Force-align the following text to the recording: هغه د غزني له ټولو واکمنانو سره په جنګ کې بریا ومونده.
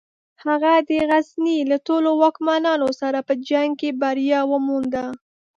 هغه 0.43 0.73
د 0.87 0.89
غزني 1.09 1.57
له 1.71 1.77
ټولو 1.87 2.09
واکمنانو 2.21 2.89
سره 3.01 3.19
په 3.27 3.33
جنګ 3.49 3.71
کې 3.79 3.89
بریا 4.01 4.39
ومونده. 4.51 5.05